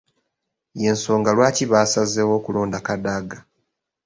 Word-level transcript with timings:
Y’ensonga 0.81 1.31
lwaki 1.37 1.63
baasazeewo 1.71 2.33
okulonda 2.39 2.79
Kadaga. 2.87 3.37